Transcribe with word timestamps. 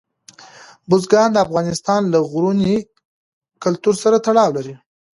بزګان 0.89 1.29
د 1.33 1.37
افغانستان 1.45 2.01
له 2.05 2.09
لرغوني 2.21 2.75
کلتور 3.63 3.95
سره 4.03 4.17
تړاو 4.25 4.49
لري. 4.57 4.75